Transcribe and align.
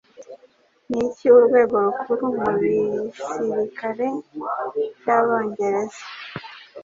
Niki 0.89 1.25
Urwego 1.35 1.75
Rukuru 1.85 2.25
Mubisirikare 2.37 4.07
byabongereza 4.99 6.03